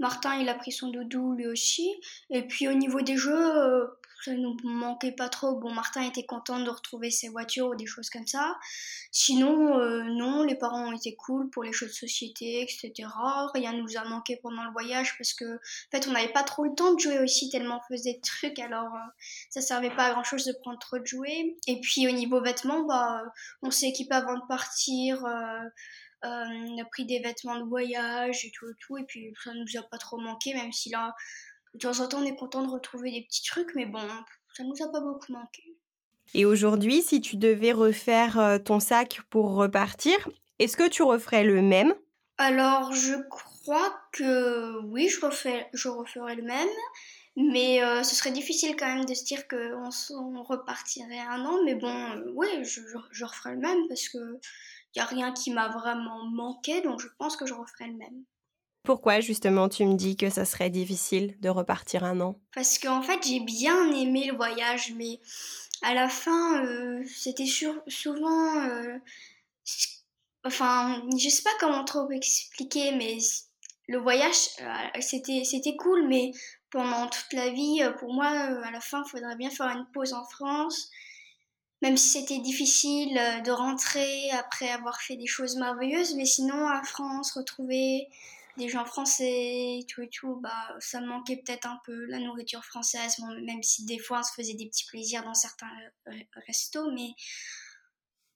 Martin, 0.00 0.36
il 0.40 0.48
a 0.48 0.54
pris 0.54 0.72
son 0.72 0.88
doudou 0.88 1.34
lui 1.34 1.46
aussi. 1.46 1.86
Et 2.30 2.42
puis, 2.42 2.66
au 2.66 2.72
niveau 2.72 3.02
des 3.02 3.18
jeux, 3.18 3.90
ça 4.24 4.32
nous 4.32 4.56
manquait 4.64 5.12
pas 5.12 5.28
trop. 5.28 5.56
Bon, 5.56 5.72
Martin 5.72 6.02
était 6.02 6.24
content 6.24 6.60
de 6.60 6.70
retrouver 6.70 7.10
ses 7.10 7.28
voitures 7.28 7.68
ou 7.68 7.74
des 7.74 7.86
choses 7.86 8.10
comme 8.10 8.26
ça. 8.26 8.56
Sinon, 9.10 9.78
euh, 9.78 10.02
non, 10.04 10.42
les 10.42 10.54
parents 10.54 10.88
ont 10.88 10.92
été 10.92 11.14
cool 11.16 11.50
pour 11.50 11.64
les 11.64 11.72
choses 11.72 11.88
de 11.88 11.94
société, 11.94 12.62
etc. 12.62 13.08
Rien 13.54 13.72
nous 13.72 13.96
a 13.96 14.04
manqué 14.04 14.36
pendant 14.36 14.64
le 14.64 14.72
voyage 14.72 15.16
parce 15.18 15.34
que, 15.34 15.56
en 15.56 15.90
fait, 15.90 16.06
on 16.08 16.12
n'avait 16.12 16.32
pas 16.32 16.44
trop 16.44 16.64
le 16.64 16.74
temps 16.74 16.94
de 16.94 17.00
jouer 17.00 17.18
aussi 17.18 17.50
tellement 17.50 17.80
on 17.82 17.94
faisait 17.94 18.14
des 18.14 18.20
trucs. 18.20 18.58
Alors, 18.58 18.94
euh, 18.94 19.10
ça 19.50 19.60
servait 19.60 19.94
pas 19.94 20.06
à 20.06 20.12
grand 20.12 20.24
chose 20.24 20.44
de 20.44 20.52
prendre 20.52 20.78
trop 20.78 20.98
de 20.98 21.06
jouets. 21.06 21.56
Et 21.66 21.80
puis, 21.80 22.06
au 22.06 22.12
niveau 22.12 22.40
vêtements, 22.40 22.84
bah, 22.84 23.22
on 23.62 23.70
s'est 23.70 23.88
équipé 23.88 24.14
avant 24.14 24.38
de 24.38 24.46
partir. 24.46 25.24
Euh, 25.24 25.68
on 26.24 26.80
a 26.80 26.84
pris 26.84 27.04
des 27.04 27.18
vêtements 27.18 27.58
de 27.58 27.64
voyage 27.64 28.44
et 28.44 28.52
tout 28.52 28.68
et 28.68 28.74
tout. 28.78 28.96
Et 28.96 29.04
puis, 29.04 29.34
ça 29.42 29.52
nous 29.54 29.76
a 29.76 29.82
pas 29.82 29.98
trop 29.98 30.18
manqué, 30.18 30.54
même 30.54 30.72
si 30.72 30.90
là, 30.90 31.14
de 31.74 31.78
temps 31.78 32.00
en 32.00 32.08
temps, 32.08 32.18
on 32.20 32.24
est 32.24 32.36
content 32.36 32.62
de 32.62 32.70
retrouver 32.70 33.10
des 33.10 33.22
petits 33.22 33.44
trucs, 33.44 33.74
mais 33.74 33.86
bon, 33.86 34.00
ça 34.54 34.64
nous 34.64 34.82
a 34.82 34.90
pas 34.90 35.00
beaucoup 35.00 35.32
manqué. 35.32 35.62
Et 36.34 36.44
aujourd'hui, 36.44 37.02
si 37.02 37.20
tu 37.20 37.36
devais 37.36 37.72
refaire 37.72 38.38
euh, 38.38 38.58
ton 38.58 38.80
sac 38.80 39.20
pour 39.28 39.54
repartir, 39.54 40.28
est-ce 40.58 40.76
que 40.76 40.88
tu 40.88 41.02
referais 41.02 41.44
le 41.44 41.60
même? 41.60 41.94
Alors, 42.38 42.92
je 42.92 43.14
crois 43.28 43.94
que 44.12 44.80
oui, 44.86 45.08
je, 45.08 45.24
refais, 45.24 45.68
je 45.72 45.88
referais 45.88 46.36
le 46.36 46.42
même. 46.42 46.68
Mais 47.36 47.82
euh, 47.82 48.02
ce 48.02 48.14
serait 48.14 48.30
difficile 48.30 48.76
quand 48.76 48.94
même 48.94 49.06
de 49.06 49.14
se 49.14 49.24
dire 49.24 49.48
qu'on 49.48 49.88
on 50.10 50.42
repartirait 50.42 51.18
un 51.18 51.44
an. 51.44 51.62
Mais 51.64 51.74
bon, 51.74 51.88
euh, 51.88 52.32
oui, 52.34 52.48
je, 52.62 52.80
je, 53.10 53.24
referai 53.24 53.52
le 53.52 53.60
même 53.60 53.88
parce 53.88 54.08
que 54.08 54.18
il 54.18 54.98
n'y 54.98 55.02
a 55.02 55.06
rien 55.06 55.32
qui 55.32 55.50
m'a 55.50 55.68
vraiment 55.68 56.26
manqué. 56.26 56.82
Donc 56.82 57.00
je 57.00 57.08
pense 57.18 57.36
que 57.36 57.46
je 57.46 57.54
referai 57.54 57.86
le 57.86 57.96
même. 57.96 58.24
Pourquoi 58.84 59.20
justement 59.20 59.68
tu 59.68 59.84
me 59.86 59.94
dis 59.94 60.16
que 60.16 60.28
ça 60.28 60.44
serait 60.44 60.70
difficile 60.70 61.36
de 61.40 61.48
repartir 61.48 62.02
un 62.02 62.20
an? 62.20 62.40
Parce 62.52 62.78
qu'en 62.78 63.02
fait 63.02 63.22
j'ai 63.24 63.40
bien 63.40 63.92
aimé 63.92 64.26
le 64.26 64.36
voyage, 64.36 64.92
mais 64.96 65.20
à 65.82 65.94
la 65.94 66.08
fin 66.08 66.64
euh, 66.64 67.02
c'était 67.14 67.46
souvent... 67.46 68.68
Euh, 68.68 68.98
enfin, 70.44 71.00
je 71.16 71.28
sais 71.28 71.42
pas 71.42 71.54
comment 71.60 71.84
trop 71.84 72.10
expliquer, 72.10 72.90
mais 72.96 73.18
le 73.86 73.98
voyage 73.98 74.48
euh, 74.60 75.00
c'était 75.00 75.44
c'était 75.44 75.76
cool, 75.76 76.08
mais 76.08 76.32
pendant 76.70 77.06
toute 77.06 77.32
la 77.34 77.50
vie, 77.50 77.82
pour 78.00 78.12
moi, 78.12 78.26
à 78.26 78.70
la 78.70 78.80
fin, 78.80 79.04
il 79.06 79.10
faudrait 79.10 79.36
bien 79.36 79.50
faire 79.50 79.66
une 79.66 79.86
pause 79.92 80.14
en 80.14 80.24
France. 80.24 80.90
Même 81.82 81.96
si 81.96 82.20
c'était 82.20 82.38
difficile 82.38 83.14
de 83.44 83.50
rentrer 83.50 84.30
après 84.30 84.70
avoir 84.70 85.00
fait 85.02 85.16
des 85.16 85.26
choses 85.26 85.56
merveilleuses, 85.56 86.14
mais 86.14 86.24
sinon 86.24 86.66
à 86.68 86.82
France, 86.82 87.32
retrouver 87.32 88.08
des 88.56 88.68
gens 88.68 88.84
français, 88.84 89.80
tout 89.88 90.02
et 90.02 90.08
tout, 90.08 90.36
bah, 90.42 90.76
ça 90.80 91.00
manquait 91.00 91.42
peut-être 91.44 91.66
un 91.66 91.78
peu 91.84 92.06
la 92.06 92.18
nourriture 92.18 92.64
française, 92.64 93.16
même 93.44 93.62
si 93.62 93.84
des 93.84 93.98
fois 93.98 94.20
on 94.20 94.22
se 94.22 94.32
faisait 94.34 94.54
des 94.54 94.66
petits 94.66 94.86
plaisirs 94.86 95.24
dans 95.24 95.34
certains 95.34 95.70
restos, 96.46 96.90
mais 96.92 97.14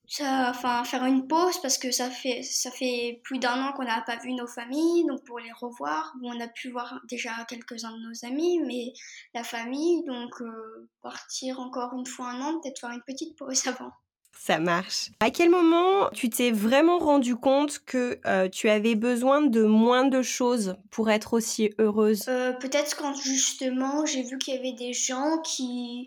ça, 0.08 0.50
enfin, 0.50 0.84
faire 0.84 1.04
une 1.04 1.26
pause 1.26 1.60
parce 1.60 1.78
que 1.78 1.90
ça 1.90 2.10
fait, 2.10 2.42
ça 2.42 2.70
fait 2.70 3.20
plus 3.24 3.38
d'un 3.38 3.64
an 3.64 3.72
qu'on 3.72 3.84
n'a 3.84 4.02
pas 4.02 4.16
vu 4.16 4.32
nos 4.34 4.46
familles, 4.46 5.04
donc 5.06 5.24
pour 5.24 5.40
les 5.40 5.52
revoir, 5.52 6.14
on 6.22 6.40
a 6.40 6.48
pu 6.48 6.70
voir 6.70 7.00
déjà 7.08 7.32
quelques-uns 7.48 7.92
de 7.92 8.02
nos 8.02 8.24
amis, 8.24 8.60
mais 8.60 8.92
la 9.34 9.42
famille, 9.42 10.04
donc 10.04 10.40
euh, 10.40 10.88
partir 11.02 11.58
encore 11.60 11.94
une 11.94 12.06
fois 12.06 12.28
un 12.30 12.40
an, 12.40 12.60
peut-être 12.60 12.80
faire 12.80 12.90
une 12.90 13.02
petite 13.02 13.36
pause 13.36 13.66
avant. 13.66 13.92
Ça 14.38 14.58
marche. 14.58 15.10
À 15.20 15.30
quel 15.30 15.50
moment 15.50 16.08
tu 16.10 16.30
t'es 16.30 16.50
vraiment 16.52 16.98
rendu 16.98 17.34
compte 17.34 17.80
que 17.84 18.20
euh, 18.26 18.48
tu 18.48 18.68
avais 18.68 18.94
besoin 18.94 19.40
de 19.40 19.64
moins 19.64 20.04
de 20.04 20.22
choses 20.22 20.76
pour 20.90 21.10
être 21.10 21.32
aussi 21.32 21.74
heureuse? 21.78 22.24
Euh, 22.28 22.52
Peut-être 22.52 22.96
quand 22.96 23.14
justement 23.14 24.06
j'ai 24.06 24.22
vu 24.22 24.38
qu'il 24.38 24.54
y 24.54 24.58
avait 24.58 24.74
des 24.74 24.92
gens 24.92 25.38
qui, 25.42 26.06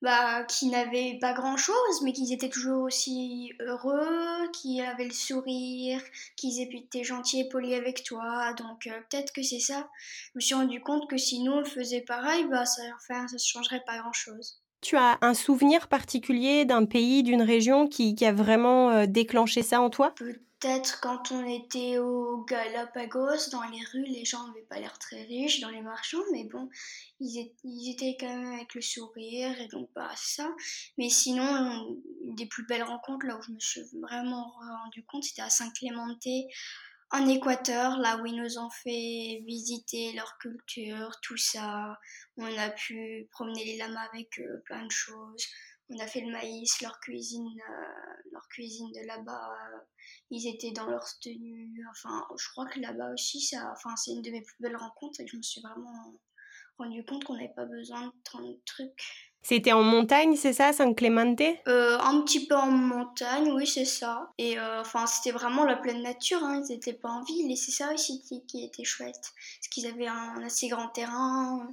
bah, 0.00 0.44
qui 0.44 0.68
n'avaient 0.68 1.18
pas 1.20 1.34
grand-chose, 1.34 2.02
mais 2.02 2.12
qui 2.12 2.32
étaient 2.32 2.48
toujours 2.48 2.84
aussi 2.84 3.52
heureux, 3.60 4.48
qui 4.52 4.80
avaient 4.80 5.04
le 5.04 5.12
sourire, 5.12 6.00
qui 6.36 6.62
étaient 6.62 7.04
gentils 7.04 7.40
et 7.40 7.48
polis 7.48 7.74
avec 7.74 8.04
toi. 8.04 8.54
Donc 8.54 8.86
euh, 8.86 8.98
peut-être 9.10 9.32
que 9.32 9.42
c'est 9.42 9.60
ça. 9.60 9.90
Je 10.32 10.36
me 10.36 10.40
suis 10.40 10.54
rendu 10.54 10.80
compte 10.80 11.10
que 11.10 11.18
si 11.18 11.42
nous 11.42 11.52
on 11.52 11.64
faisait 11.64 12.02
pareil, 12.02 12.46
bah, 12.48 12.64
ça 12.64 12.82
ne 13.10 13.38
changerait 13.38 13.82
pas 13.84 13.98
grand-chose. 13.98 14.62
Tu 14.80 14.96
as 14.96 15.18
un 15.20 15.34
souvenir 15.34 15.88
particulier 15.88 16.64
d'un 16.64 16.84
pays, 16.84 17.22
d'une 17.22 17.42
région 17.42 17.88
qui, 17.88 18.14
a 18.24 18.32
vraiment 18.32 18.90
euh, 18.90 19.06
déclenché 19.06 19.62
ça 19.62 19.80
en 19.80 19.90
toi? 19.90 20.14
Peut-être 20.16 21.00
quand 21.00 21.32
on 21.32 21.46
était 21.46 21.98
au 21.98 22.44
Galapagos, 22.44 23.50
dans 23.52 23.62
les 23.62 23.84
rues, 23.92 24.06
les 24.08 24.24
gens 24.24 24.46
n'avaient 24.46 24.66
pas 24.68 24.78
l'air 24.78 24.98
très 24.98 25.22
riches 25.22 25.60
dans 25.60 25.68
les 25.68 25.82
marchands, 25.82 26.22
mais 26.32 26.44
bon, 26.44 26.70
ils, 27.20 27.52
étaient 27.90 28.16
quand 28.18 28.26
même 28.26 28.54
avec 28.54 28.74
le 28.74 28.80
sourire, 28.80 29.60
et 29.60 29.68
donc 29.68 29.90
bah 29.94 30.10
ça. 30.16 30.48
Mais 30.96 31.10
sinon, 31.10 31.98
des 32.24 32.46
plus 32.46 32.64
belles 32.66 32.82
rencontres, 32.82 33.26
là 33.26 33.36
où 33.36 33.42
je 33.42 33.52
me 33.52 33.60
suis 33.60 33.82
vraiment 34.00 34.54
rendu 34.82 35.04
compte, 35.04 35.24
c'était 35.24 35.42
à 35.42 35.50
Saint-Clémenté, 35.50 36.46
en 37.10 37.26
Équateur, 37.28 37.98
là 37.98 38.16
où 38.18 38.26
ils 38.26 38.36
nous 38.36 38.58
ont 38.58 38.70
fait 38.70 39.42
visiter 39.46 40.12
leur 40.14 40.38
culture, 40.38 41.18
tout 41.22 41.36
ça. 41.36 41.98
On 42.36 42.58
a 42.58 42.70
pu 42.70 43.28
promener 43.30 43.64
les 43.64 43.76
lamas 43.76 44.08
avec 44.12 44.40
plein 44.64 44.84
de 44.84 44.90
choses. 44.90 45.46
On 45.88 45.98
a 46.00 46.06
fait 46.06 46.20
le 46.20 46.32
maïs, 46.32 46.80
leur 46.82 46.98
cuisine, 46.98 47.60
euh, 47.70 48.22
leur 48.32 48.48
cuisine 48.48 48.90
de 48.90 49.06
là-bas. 49.06 49.56
ils 50.30 50.48
étaient 50.48 50.72
dans 50.72 50.86
leur 50.86 51.06
tenue. 51.20 51.86
Enfin, 51.90 52.26
je 52.36 52.48
crois 52.50 52.66
que 52.66 52.80
là-bas 52.80 53.12
aussi, 53.12 53.40
ça, 53.40 53.72
enfin, 53.72 53.94
c'est 53.96 54.10
une 54.10 54.22
de 54.22 54.30
mes 54.32 54.42
plus 54.42 54.56
belles 54.58 54.76
rencontres 54.76 55.20
et 55.20 55.26
je 55.28 55.36
me 55.36 55.42
suis 55.42 55.60
vraiment 55.60 56.18
rendu 56.78 57.04
compte 57.04 57.24
qu'on 57.24 57.34
n'avait 57.34 57.52
pas 57.54 57.64
besoin 57.64 58.06
de 58.06 58.12
tant 58.30 58.40
de 58.40 58.58
trucs. 58.64 59.32
C'était 59.42 59.72
en 59.72 59.84
montagne, 59.84 60.34
c'est 60.34 60.52
ça, 60.52 60.72
San 60.72 60.92
Clemente 60.96 61.40
euh, 61.68 61.98
Un 62.00 62.22
petit 62.22 62.48
peu 62.48 62.56
en 62.56 62.66
montagne, 62.66 63.52
oui, 63.52 63.64
c'est 63.64 63.84
ça. 63.84 64.32
Et 64.38 64.58
euh, 64.58 64.80
enfin, 64.80 65.06
c'était 65.06 65.30
vraiment 65.30 65.64
la 65.64 65.76
pleine 65.76 66.02
nature, 66.02 66.42
hein. 66.42 66.60
ils 66.64 66.74
n'étaient 66.74 66.92
pas 66.92 67.10
en 67.10 67.22
ville, 67.22 67.52
et 67.52 67.54
c'est 67.54 67.70
ça 67.70 67.94
aussi 67.94 68.24
qui, 68.48 68.64
était 68.64 68.82
chouette. 68.82 69.14
Parce 69.14 69.68
qu'ils 69.70 69.86
avaient 69.86 70.08
un, 70.08 70.42
assez 70.44 70.66
grand 70.66 70.88
terrain, 70.88 71.64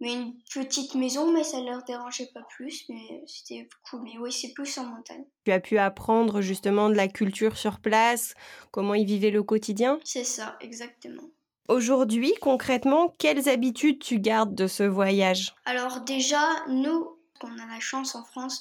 mais 0.00 0.12
une 0.12 0.34
petite 0.52 0.96
maison, 0.96 1.32
mais 1.32 1.44
ça 1.44 1.62
leur 1.62 1.82
dérangeait 1.84 2.28
pas 2.34 2.42
plus, 2.54 2.84
mais 2.90 3.24
c'était 3.26 3.66
cool. 3.88 4.02
Mais 4.02 4.18
oui, 4.18 4.30
c'est 4.30 4.52
plus 4.52 4.76
en 4.76 4.84
montagne. 4.84 5.24
Tu 5.46 5.52
as 5.52 5.60
pu 5.60 5.78
apprendre 5.78 6.42
justement 6.42 6.90
de 6.90 6.94
la 6.94 7.08
culture 7.08 7.56
sur 7.56 7.80
place, 7.80 8.34
comment 8.70 8.92
ils 8.92 9.06
vivaient 9.06 9.30
le 9.30 9.42
quotidien? 9.42 9.98
C'est 10.04 10.24
ça, 10.24 10.58
exactement. 10.60 11.30
Aujourd'hui, 11.68 12.34
concrètement, 12.42 13.14
quelles 13.18 13.48
habitudes 13.48 13.98
tu 13.98 14.18
gardes 14.18 14.54
de 14.54 14.66
ce 14.66 14.82
voyage? 14.82 15.54
Alors 15.64 16.02
déjà, 16.02 16.42
nous, 16.68 17.16
on 17.42 17.58
a 17.58 17.66
la 17.66 17.80
chance 17.80 18.14
en 18.14 18.24
France 18.24 18.60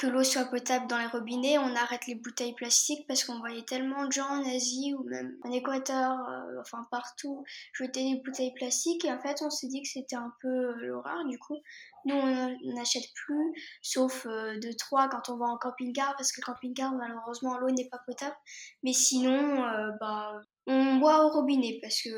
que 0.00 0.06
l'eau 0.06 0.24
soit 0.24 0.46
potable 0.46 0.86
dans 0.86 0.96
les 0.96 1.06
robinets, 1.08 1.58
on 1.58 1.76
arrête 1.76 2.06
les 2.06 2.14
bouteilles 2.14 2.54
plastiques 2.54 3.06
parce 3.06 3.22
qu'on 3.22 3.38
voyait 3.38 3.64
tellement 3.64 4.06
de 4.06 4.12
gens 4.12 4.30
en 4.30 4.42
Asie 4.48 4.94
ou 4.98 5.04
même 5.04 5.36
en 5.44 5.52
Équateur, 5.52 6.12
euh, 6.26 6.58
enfin 6.58 6.86
partout, 6.90 7.44
jeter 7.74 8.14
des 8.14 8.22
bouteilles 8.24 8.54
plastiques 8.54 9.04
et 9.04 9.12
en 9.12 9.20
fait 9.20 9.42
on 9.42 9.50
s'est 9.50 9.66
dit 9.66 9.82
que 9.82 9.88
c'était 9.88 10.16
un 10.16 10.32
peu 10.40 10.48
euh, 10.48 10.74
l'horreur 10.86 11.26
du 11.26 11.38
coup. 11.38 11.58
Nous 12.06 12.14
on 12.14 12.74
n'achète 12.74 13.12
plus, 13.14 13.52
sauf 13.82 14.24
euh, 14.24 14.58
de 14.58 14.72
trois 14.72 15.10
quand 15.10 15.28
on 15.28 15.36
va 15.36 15.44
en 15.44 15.58
camping-car 15.58 16.16
parce 16.16 16.32
que 16.32 16.40
le 16.40 16.46
camping-car 16.46 16.94
malheureusement 16.94 17.58
l'eau 17.58 17.68
n'est 17.68 17.90
pas 17.90 18.00
potable, 18.06 18.36
mais 18.82 18.94
sinon 18.94 19.58
bah 20.00 20.40
on 20.70 20.96
boit 20.96 21.24
au 21.26 21.30
robinet 21.30 21.78
parce 21.82 22.00
que 22.02 22.10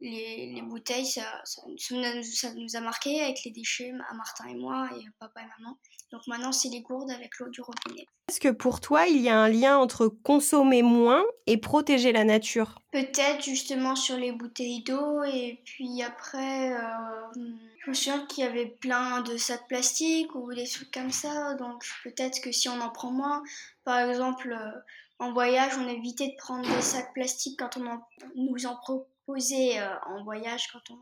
les, 0.00 0.52
les 0.54 0.62
bouteilles, 0.62 1.06
ça, 1.06 1.22
ça, 1.44 1.62
ça, 1.76 2.54
nous 2.54 2.76
a 2.76 2.80
marqué 2.80 3.20
avec 3.20 3.44
les 3.44 3.50
déchets, 3.50 3.92
à 4.08 4.14
Martin 4.14 4.48
et 4.48 4.54
moi, 4.54 4.88
et 4.98 5.04
papa 5.18 5.40
et 5.42 5.46
maman. 5.58 5.76
Donc 6.10 6.22
maintenant, 6.26 6.52
c'est 6.52 6.68
les 6.68 6.80
gourdes 6.80 7.10
avec 7.10 7.38
l'eau 7.38 7.48
du 7.50 7.60
robinet. 7.60 8.06
Est-ce 8.28 8.40
que 8.40 8.48
pour 8.48 8.80
toi, 8.80 9.06
il 9.06 9.20
y 9.20 9.28
a 9.28 9.38
un 9.38 9.48
lien 9.48 9.76
entre 9.76 10.08
consommer 10.08 10.82
moins 10.82 11.22
et 11.46 11.56
protéger 11.56 12.12
la 12.12 12.24
nature? 12.24 12.80
Peut-être 12.92 13.42
justement 13.44 13.94
sur 13.94 14.16
les 14.16 14.32
bouteilles 14.32 14.82
d'eau, 14.82 15.22
et 15.24 15.60
puis 15.64 16.02
après, 16.02 16.72
euh, 16.72 16.80
je 17.84 17.90
me 17.90 17.94
souviens 17.94 18.26
qu'il 18.26 18.44
y 18.44 18.46
avait 18.46 18.66
plein 18.80 19.20
de 19.22 19.36
sacs 19.36 19.68
plastiques 19.68 20.34
ou 20.34 20.52
des 20.52 20.66
trucs 20.66 20.90
comme 20.90 21.12
ça, 21.12 21.54
donc 21.54 21.84
peut-être 22.02 22.40
que 22.40 22.52
si 22.52 22.68
on 22.68 22.80
en 22.80 22.90
prend 22.90 23.12
moins, 23.12 23.42
par 23.84 23.98
exemple, 23.98 24.52
euh, 24.52 24.80
en 25.20 25.32
voyage, 25.32 25.72
on 25.78 25.86
évitait 25.86 26.28
de 26.28 26.36
prendre 26.38 26.68
des 26.74 26.82
sacs 26.82 27.12
plastiques 27.12 27.58
quand 27.58 27.76
on 27.76 27.86
en, 27.86 28.02
nous 28.34 28.66
en 28.66 28.76
proposait 28.76 29.78
euh, 29.78 29.94
en 30.06 30.24
voyage, 30.24 30.68
quand 30.72 30.80
on, 30.90 30.98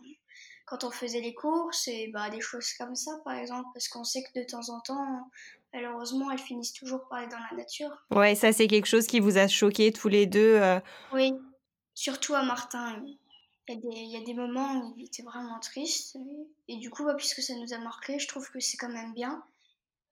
quand 0.67 0.83
on 0.83 0.91
faisait 0.91 1.21
les 1.21 1.35
courses, 1.35 1.87
et 1.87 2.11
bah, 2.13 2.29
des 2.29 2.41
choses 2.41 2.73
comme 2.75 2.97
ça, 2.97 3.13
par 3.25 3.35
exemple, 3.35 3.69
parce 3.73 3.89
qu'on 3.89 4.03
sait 4.05 4.25
que 4.25 4.41
de 4.41 4.45
temps 4.45 4.69
en 4.71 4.81
temps, 4.81 5.31
malheureusement, 5.73 6.33
elles 6.33 6.39
finissent 6.39 6.73
toujours 6.73 7.07
par 7.09 7.21
être 7.21 7.31
dans 7.31 7.39
la 7.51 7.57
nature. 7.57 7.91
Ouais, 8.11 8.35
ça, 8.35 8.53
c'est 8.53 8.67
quelque 8.67 8.87
chose 8.87 9.07
qui 9.07 9.21
vous 9.21 9.39
a 9.39 9.47
choqué 9.47 9.93
tous 9.93 10.09
les 10.09 10.27
deux. 10.27 10.57
Euh. 10.57 10.81
Oui, 11.13 11.33
surtout 11.95 12.35
à 12.35 12.43
Martin. 12.43 13.01
Il 13.69 13.81
y, 14.11 14.17
a 14.17 14.25
des, 14.25 14.33
moments 14.33 14.81
où 14.81 14.95
il 14.97 15.05
était 15.05 15.23
vraiment 15.23 15.61
triste. 15.61 16.17
Et, 16.69 16.79
du 16.79 16.89
coup, 16.91 17.05
bah, 17.05 17.15
puisque 17.15 17.43
ça 17.43 17.55
nous 17.55 17.75
a 17.75 17.79
marqué, 17.79 18.19
je 18.19 18.27
trouve 18.27 18.51
que 18.51 18.61
c'est 18.61 18.79
quand 18.79 18.89
même 18.89 19.13
bien. 19.13 19.45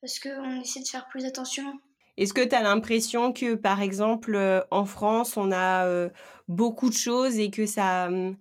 Parce 0.02 0.20
qu'on 0.20 0.60
essaie 0.60 0.80
de 0.80 0.86
faire 0.86 1.08
plus 1.08 1.25
attention 1.25 1.80
est-ce 2.16 2.32
que 2.32 2.42
tu 2.42 2.54
as 2.54 2.62
l'impression 2.62 3.32
que, 3.32 3.54
par 3.54 3.82
exemple, 3.82 4.35
euh, 4.35 4.62
en 4.70 4.87
France, 4.87 5.37
on 5.37 5.52
a 5.52 5.87
euh, 5.87 6.08
beaucoup 6.49 6.88
de 6.88 6.94
choses 6.94 7.38
et 7.38 7.50
que 7.50 7.66
ça, 7.66 8.06
hum, 8.06 8.37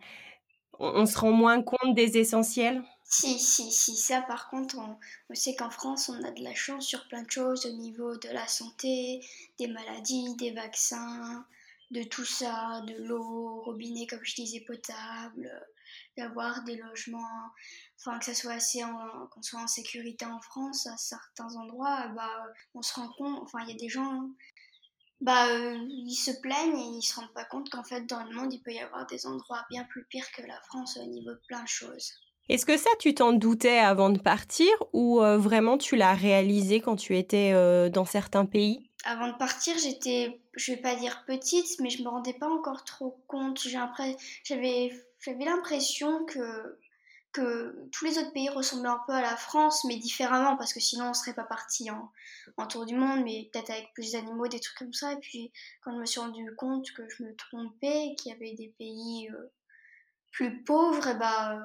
on, 0.79 1.05
se 1.05 1.17
rend 1.17 1.31
moins 1.31 1.61
compte 1.61 1.93
des 1.93 2.17
essentiels? 2.17 2.81
Si, 3.03 3.37
si, 3.37 3.71
si. 3.71 3.95
Ça, 3.97 4.21
par 4.21 4.49
contre, 4.49 4.77
on, 4.79 5.35
sait 5.35 5.55
qu'en 5.55 5.69
France, 5.69 6.09
on 6.09 6.23
a 6.23 6.31
de 6.31 6.43
la 6.43 6.55
chance 6.55 6.85
sur 6.85 7.07
plein 7.07 7.23
de 7.23 7.31
choses 7.31 7.65
au 7.65 7.73
niveau 7.73 8.17
de 8.17 8.29
la 8.29 8.47
santé, 8.47 9.21
des 9.59 9.67
maladies, 9.67 10.35
des 10.37 10.51
vaccins, 10.51 11.45
de 11.91 12.03
tout 12.03 12.25
ça, 12.25 12.81
de 12.87 13.03
l'eau, 13.03 13.61
robinet, 13.61 14.07
comme 14.07 14.23
je 14.23 14.35
disais, 14.35 14.61
potable, 14.61 15.51
d'avoir 16.17 16.63
des 16.63 16.75
logements, 16.77 17.51
enfin 17.99 18.19
que 18.19 18.25
ça 18.25 18.33
soit 18.33 18.53
assez 18.53 18.81
qu'on 19.31 19.41
soit 19.41 19.61
en 19.61 19.67
sécurité 19.67 20.25
en 20.25 20.39
France 20.39 20.87
à 20.87 20.97
certains 20.97 21.55
endroits, 21.55 22.07
bah 22.15 22.45
on 22.73 22.81
se 22.81 22.93
rend 22.93 23.09
compte, 23.17 23.39
enfin 23.43 23.59
il 23.63 23.69
y 23.69 23.73
a 23.73 23.79
des 23.79 23.89
gens, 23.89 24.29
bah 25.21 25.47
euh, 25.49 25.77
ils 25.89 26.15
se 26.15 26.31
plaignent 26.41 26.77
et 26.77 26.97
ils 26.97 27.03
se 27.03 27.15
rendent 27.15 27.33
pas 27.33 27.45
compte 27.45 27.69
qu'en 27.69 27.83
fait 27.83 28.05
dans 28.05 28.23
le 28.23 28.35
monde 28.35 28.53
il 28.53 28.61
peut 28.61 28.73
y 28.73 28.79
avoir 28.79 29.05
des 29.07 29.25
endroits 29.25 29.65
bien 29.69 29.83
plus 29.85 30.05
pires 30.05 30.31
que 30.31 30.41
la 30.43 30.59
France 30.61 30.97
au 30.97 31.05
niveau 31.05 31.31
de 31.31 31.41
plein 31.47 31.63
de 31.63 31.67
choses. 31.67 32.13
Est-ce 32.47 32.67
que 32.67 32.77
ça, 32.77 32.91
tu 32.99 33.15
t'en 33.15 33.33
doutais 33.33 33.79
avant 33.79 34.11
de 34.11 34.19
partir 34.19 34.69
ou 34.93 35.19
euh, 35.19 35.37
vraiment 35.37 35.79
tu 35.79 35.95
l'as 35.95 36.13
réalisé 36.13 36.79
quand 36.79 36.95
tu 36.95 37.17
étais 37.17 37.51
euh, 37.53 37.89
dans 37.89 38.05
certains 38.05 38.45
pays? 38.45 38.91
Avant 39.03 39.27
de 39.27 39.37
partir, 39.37 39.75
j'étais, 39.79 40.39
je 40.55 40.73
vais 40.73 40.81
pas 40.81 40.95
dire 40.95 41.23
petite, 41.25 41.79
mais 41.79 41.89
je 41.89 42.03
me 42.03 42.07
rendais 42.07 42.33
pas 42.33 42.49
encore 42.49 42.83
trop 42.83 43.19
compte. 43.27 43.67
J'avais 44.43 44.91
j'avais 45.25 45.45
l'impression 45.45 46.25
que, 46.25 46.79
tous 47.91 48.05
les 48.05 48.17
autres 48.17 48.31
pays 48.31 48.47
ressemblaient 48.47 48.89
un 48.89 49.01
peu 49.05 49.11
à 49.11 49.21
la 49.21 49.35
France, 49.35 49.83
mais 49.83 49.97
différemment, 49.97 50.55
parce 50.55 50.73
que 50.73 50.79
sinon 50.79 51.09
on 51.09 51.13
serait 51.13 51.33
pas 51.33 51.43
parti 51.43 51.89
en, 51.91 52.67
tour 52.67 52.85
du 52.85 52.95
monde, 52.95 53.25
mais 53.25 53.49
peut-être 53.51 53.71
avec 53.71 53.93
plus 53.93 54.13
d'animaux, 54.13 54.47
des 54.47 54.61
trucs 54.61 54.77
comme 54.77 54.93
ça. 54.93 55.11
Et 55.11 55.19
puis 55.19 55.51
quand 55.81 55.93
je 55.93 55.99
me 55.99 56.05
suis 56.05 56.21
rendu 56.21 56.55
compte 56.55 56.89
que 56.93 57.09
je 57.09 57.23
me 57.23 57.35
trompais, 57.35 58.15
qu'il 58.17 58.31
y 58.31 58.35
avait 58.35 58.53
des 58.53 58.73
pays 58.77 59.29
euh, 59.31 59.51
plus 60.31 60.63
pauvres, 60.63 61.13
bah, 61.19 61.61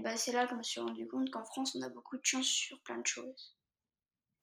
bah 0.00 0.16
c'est 0.16 0.32
là 0.32 0.46
que 0.46 0.50
je 0.50 0.56
me 0.56 0.62
suis 0.64 0.80
rendu 0.80 1.06
compte 1.06 1.30
qu'en 1.30 1.44
France 1.44 1.76
on 1.76 1.82
a 1.82 1.88
beaucoup 1.88 2.16
de 2.16 2.24
chance 2.24 2.46
sur 2.46 2.80
plein 2.80 2.98
de 2.98 3.06
choses. 3.06 3.54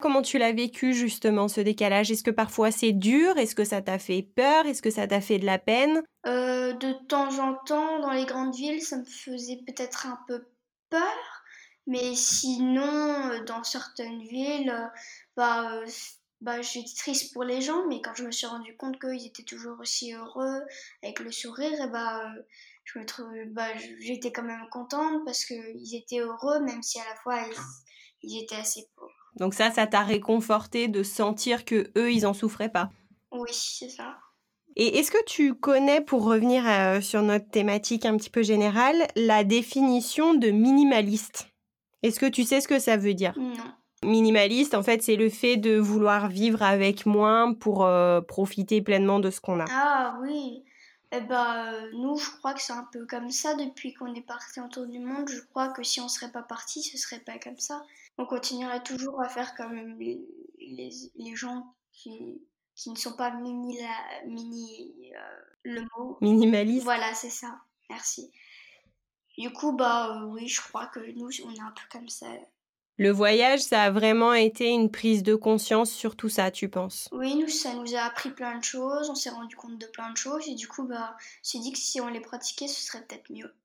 Comment 0.01 0.21
tu 0.21 0.37
l'as 0.37 0.53
vécu 0.53 0.93
justement 0.93 1.49
ce 1.49 1.59
décalage? 1.59 2.09
Est-ce 2.09 2.23
que 2.23 2.31
parfois 2.31 2.71
c'est 2.71 2.93
dur? 2.93 3.37
Est-ce 3.37 3.53
que 3.53 3.65
ça 3.65 3.81
t'a 3.81 3.99
fait 3.99 4.21
peur? 4.23 4.65
Est-ce 4.65 4.81
que 4.81 4.89
ça 4.89 5.07
t'a 5.07 5.19
fait 5.19 5.39
de 5.39 5.45
la 5.45 5.59
peine? 5.59 6.01
Euh, 6.25 6.71
De 6.73 6.93
temps 7.07 7.37
en 7.39 7.55
temps, 7.65 7.99
dans 7.99 8.11
les 8.11 8.25
grandes 8.25 8.55
villes, 8.55 8.81
ça 8.81 8.97
me 8.97 9.03
faisait 9.03 9.59
peut-être 9.67 10.07
un 10.07 10.17
peu 10.25 10.47
peur. 10.89 11.43
Mais 11.85 12.15
sinon, 12.15 13.31
euh, 13.31 13.43
dans 13.43 13.63
certaines 13.63 14.21
villes, 14.21 14.69
euh, 14.69 14.87
bah, 15.35 15.81
bah, 16.39 16.61
j'étais 16.61 16.95
triste 16.95 17.33
pour 17.33 17.43
les 17.43 17.61
gens. 17.61 17.85
Mais 17.87 18.01
quand 18.01 18.15
je 18.15 18.23
me 18.23 18.31
suis 18.31 18.47
rendu 18.47 18.77
compte 18.77 19.01
qu'ils 19.01 19.27
étaient 19.27 19.43
toujours 19.43 19.77
aussi 19.81 20.13
heureux, 20.13 20.61
avec 21.03 21.19
le 21.19 21.31
sourire, 21.31 21.73
et 21.73 21.89
bah, 21.89 22.31
je 22.85 22.99
me 22.99 23.53
bah, 23.53 23.67
j'étais 23.99 24.31
quand 24.31 24.43
même 24.43 24.65
contente 24.71 25.25
parce 25.25 25.43
qu'ils 25.43 25.95
étaient 25.95 26.19
heureux, 26.19 26.61
même 26.61 26.83
si 26.83 26.99
à 27.01 27.05
la 27.09 27.15
fois 27.17 27.43
ils 28.23 28.41
étaient 28.41 28.55
assez 28.55 28.87
pauvres. 28.95 29.18
Donc 29.39 29.53
ça, 29.53 29.71
ça 29.71 29.87
t'a 29.87 30.01
réconforté 30.01 30.87
de 30.87 31.03
sentir 31.03 31.65
que 31.65 31.91
eux, 31.97 32.11
ils 32.11 32.27
en 32.27 32.33
souffraient 32.33 32.71
pas? 32.71 32.89
Oui, 33.31 33.49
c'est 33.51 33.89
ça. 33.89 34.17
Et 34.75 34.99
est-ce 34.99 35.11
que 35.11 35.23
tu 35.25 35.55
connais, 35.55 36.01
pour 36.01 36.23
revenir 36.23 36.63
euh, 36.67 37.01
sur 37.01 37.21
notre 37.21 37.49
thématique 37.49 38.05
un 38.05 38.15
petit 38.17 38.29
peu 38.29 38.43
générale, 38.43 39.07
la 39.15 39.43
définition 39.43 40.33
de 40.33 40.49
minimaliste? 40.49 41.49
Est-ce 42.03 42.19
que 42.19 42.27
tu 42.27 42.43
sais 42.43 42.61
ce 42.61 42.67
que 42.67 42.79
ça 42.79 42.95
veut 42.95 43.13
dire? 43.13 43.33
Non. 43.37 43.53
Minimaliste, 44.03 44.75
en 44.75 44.83
fait, 44.83 45.01
c'est 45.03 45.17
le 45.17 45.29
fait 45.29 45.57
de 45.57 45.77
vouloir 45.77 46.29
vivre 46.29 46.63
avec 46.63 47.05
moins 47.05 47.53
pour 47.53 47.83
euh, 47.83 48.21
profiter 48.21 48.81
pleinement 48.81 49.19
de 49.19 49.29
ce 49.29 49.41
qu'on 49.41 49.59
a. 49.59 49.65
Ah 49.69 50.17
oui. 50.21 50.63
Eh 51.11 51.21
ben, 51.21 51.65
euh, 51.73 51.89
nous, 51.93 52.17
je 52.17 52.29
crois 52.37 52.53
que 52.53 52.61
c'est 52.61 52.71
un 52.71 52.87
peu 52.93 53.05
comme 53.05 53.31
ça 53.31 53.55
depuis 53.55 53.93
qu'on 53.93 54.13
est 54.13 54.25
parti 54.25 54.59
en 54.61 54.69
tour 54.69 54.85
du 54.85 54.99
monde. 54.99 55.27
Je 55.27 55.41
crois 55.49 55.69
que 55.69 55.83
si 55.83 55.99
on 55.99 56.07
serait 56.07 56.31
pas 56.31 56.43
parti, 56.43 56.83
ce 56.83 56.97
serait 56.97 57.19
pas 57.19 57.37
comme 57.39 57.57
ça 57.57 57.83
on 58.19 58.25
continuerait 58.25 58.83
toujours 58.83 59.21
à 59.21 59.29
faire 59.29 59.55
comme 59.55 59.97
les, 59.97 60.21
les, 60.59 61.35
gens 61.35 61.73
qui, 61.93 62.41
qui, 62.75 62.91
ne 62.91 62.95
sont 62.95 63.15
pas 63.15 63.31
mini, 63.31 63.79
la, 63.79 64.27
mini 64.27 65.11
euh, 65.15 65.41
le 65.63 65.81
mot. 65.97 66.17
Minimaliste. 66.19 66.83
Voilà, 66.83 67.13
c'est 67.15 67.29
ça. 67.29 67.61
Merci. 67.89 68.29
Du 69.37 69.51
coup, 69.53 69.71
bah 69.71 70.17
euh, 70.17 70.25
oui, 70.25 70.49
je 70.49 70.61
crois 70.61 70.87
que 70.87 70.99
nous, 71.15 71.29
on 71.45 71.53
est 71.53 71.61
un 71.61 71.71
peu 71.71 71.83
comme 71.89 72.09
ça. 72.09 72.27
Le 72.97 73.09
voyage, 73.09 73.61
ça 73.61 73.83
a 73.83 73.91
vraiment 73.91 74.33
été 74.33 74.67
une 74.67 74.91
prise 74.91 75.23
de 75.23 75.33
conscience 75.33 75.89
sur 75.89 76.17
tout 76.17 76.27
ça, 76.27 76.51
tu 76.51 76.67
penses? 76.67 77.07
Oui, 77.13 77.35
nous, 77.35 77.47
ça 77.47 77.73
nous 77.73 77.95
a 77.95 78.01
appris 78.01 78.31
plein 78.31 78.57
de 78.57 78.63
choses, 78.65 79.09
on 79.09 79.15
s'est 79.15 79.29
rendu 79.29 79.55
compte 79.55 79.77
de 79.77 79.85
plein 79.85 80.11
de 80.11 80.17
choses, 80.17 80.45
et 80.49 80.55
du 80.55 80.67
coup, 80.67 80.83
bah, 80.83 81.15
on 81.15 81.23
s'est 81.41 81.59
dit 81.59 81.71
que 81.71 81.79
si 81.79 82.01
on 82.01 82.09
les 82.09 82.19
pratiquait, 82.19 82.67
ce 82.67 82.81
serait 82.81 83.01
peut-être 83.05 83.31
mieux. 83.31 83.55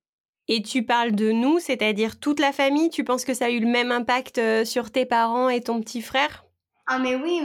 Et 0.49 0.63
tu 0.63 0.85
parles 0.85 1.13
de 1.13 1.31
nous, 1.31 1.59
c'est-à-dire 1.59 2.21
toute 2.21 2.41
la 2.41 2.53
famille. 2.53 2.91
Tu 2.91 3.05
penses 3.05 3.25
que 3.25 3.35
ça 3.35 3.47
a 3.47 3.51
eu 3.51 3.61
le 3.61 3.67
même 3.67 3.91
impact 3.91 4.39
euh, 4.39 4.65
sur 4.65 4.91
tes 4.91 5.07
parents 5.07 5.49
et 5.49 5.63
ton 5.63 5.81
petit 5.81 6.03
frère? 6.03 6.45
Ah 6.87 6.99
mais 6.99 7.17
oui, 7.17 7.41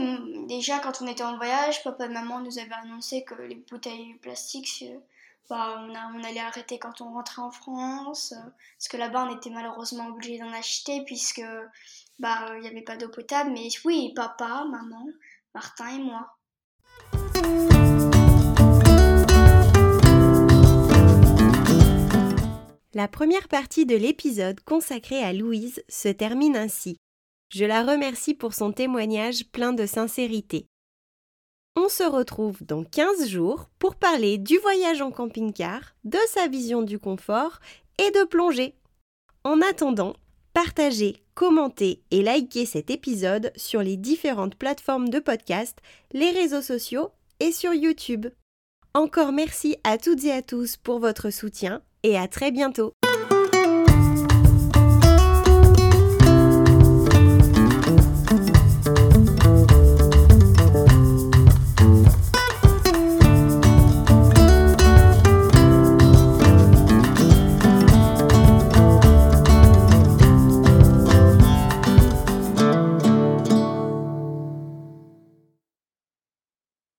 déjà 0.50 0.80
quand 0.80 1.02
on 1.02 1.08
était 1.08 1.24
en 1.24 1.38
voyage, 1.38 1.82
papa 1.84 2.08
et 2.08 2.10
maman 2.10 2.42
nous 2.42 2.60
avaient 2.60 2.74
annoncé 2.84 3.24
que 3.24 3.36
les 3.36 3.56
bouteilles 3.56 4.16
plastiques, 4.22 4.84
euh, 4.86 4.98
bah, 5.50 5.82
on, 5.90 6.24
allait 6.26 6.42
arrêter 6.42 6.78
quand 6.78 7.00
on 7.00 7.14
rentrait 7.14 7.42
en 7.42 7.50
France, 7.50 8.34
euh, 8.34 8.50
parce 8.78 8.90
que 8.90 8.98
là-bas 8.98 9.30
on 9.30 9.38
était 9.38 9.50
malheureusement 9.50 10.08
obligé 10.08 10.40
d'en 10.40 10.52
acheter 10.52 11.06
puisque 11.06 11.42
bah 12.20 12.52
il 12.56 12.62
n'y 12.62 12.68
avait 12.68 12.82
pas 12.82 12.98
d'eau 12.98 13.08
potable. 13.08 13.52
Mais 13.52 13.70
oui, 13.86 14.12
papa, 14.14 14.66
maman, 14.70 15.08
Martin 15.54 15.88
et 15.88 16.00
moi. 16.00 16.36
La 23.00 23.08
première 23.08 23.48
partie 23.48 23.86
de 23.86 23.96
l'épisode 23.96 24.60
consacré 24.60 25.24
à 25.24 25.32
Louise 25.32 25.82
se 25.88 26.10
termine 26.10 26.58
ainsi. 26.58 26.98
Je 27.50 27.64
la 27.64 27.82
remercie 27.82 28.34
pour 28.34 28.54
son 28.54 28.74
témoignage 28.74 29.46
plein 29.54 29.72
de 29.72 29.86
sincérité. 29.86 30.66
On 31.78 31.88
se 31.88 32.04
retrouve 32.04 32.62
dans 32.66 32.84
15 32.84 33.30
jours 33.30 33.70
pour 33.80 33.96
parler 33.96 34.38
du 34.38 34.58
voyage 34.58 35.02
en 35.02 35.12
camping-car, 35.12 35.96
de 36.04 36.18
sa 36.28 36.50
vision 36.50 36.82
du 36.82 37.00
confort 37.00 37.62
et 38.00 38.12
de 38.12 38.26
plongée. 38.26 38.76
En 39.46 39.62
attendant, 39.62 40.18
partagez, 40.54 41.24
commentez 41.36 42.04
et 42.12 42.22
likez 42.22 42.66
cet 42.66 42.90
épisode 42.90 43.54
sur 43.56 43.82
les 43.82 43.96
différentes 43.96 44.56
plateformes 44.56 45.08
de 45.08 45.20
podcast, 45.20 45.78
les 46.12 46.32
réseaux 46.32 46.62
sociaux 46.62 47.12
et 47.40 47.54
sur 47.54 47.74
YouTube. 47.74 48.28
Encore 48.94 49.32
merci 49.32 49.78
à 49.86 49.98
toutes 49.98 50.26
et 50.26 50.34
à 50.34 50.42
tous 50.42 50.76
pour 50.76 51.00
votre 51.00 51.30
soutien 51.30 51.82
et 52.04 52.18
à 52.18 52.28
très 52.28 52.52
bientôt. 52.52 52.96